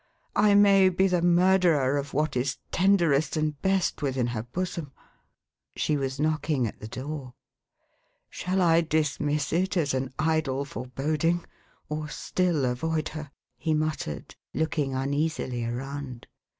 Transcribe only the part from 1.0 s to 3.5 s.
the murderer of what is tenderest